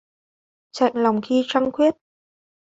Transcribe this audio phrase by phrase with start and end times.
[0.71, 1.93] Chạnh lòng khi trăng khuyết